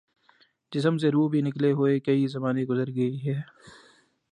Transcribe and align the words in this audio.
جسم 0.71 0.97
سے 0.97 1.09
روح 1.11 1.29
بھی 1.29 1.41
نکلےہوئے 1.41 1.99
کئی 1.99 2.27
زمانے 2.27 2.63
گزر 2.63 2.87
گے 2.95 3.09
ہیں 3.23 3.41